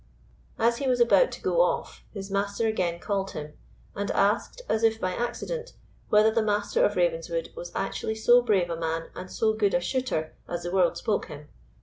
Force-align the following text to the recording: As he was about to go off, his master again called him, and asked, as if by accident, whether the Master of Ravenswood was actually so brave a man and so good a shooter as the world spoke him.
As 0.57 0.77
he 0.77 0.87
was 0.87 0.99
about 0.99 1.31
to 1.33 1.41
go 1.43 1.61
off, 1.61 2.03
his 2.11 2.31
master 2.31 2.65
again 2.65 2.99
called 2.99 3.29
him, 3.33 3.53
and 3.93 4.09
asked, 4.09 4.63
as 4.67 4.81
if 4.81 4.99
by 4.99 5.11
accident, 5.13 5.73
whether 6.09 6.31
the 6.31 6.41
Master 6.41 6.83
of 6.83 6.95
Ravenswood 6.95 7.49
was 7.55 7.71
actually 7.75 8.15
so 8.15 8.41
brave 8.41 8.71
a 8.71 8.75
man 8.75 9.11
and 9.13 9.29
so 9.29 9.53
good 9.53 9.75
a 9.75 9.79
shooter 9.79 10.33
as 10.49 10.63
the 10.63 10.71
world 10.71 10.97
spoke 10.97 11.27
him. 11.27 11.49